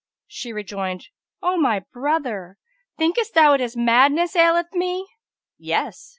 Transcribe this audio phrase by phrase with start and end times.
[0.25, 1.09] She rejoined,
[1.43, 2.57] O my brother,
[2.97, 5.05] thinkest thou it is madness aileth me?"
[5.59, 6.09] "Yes."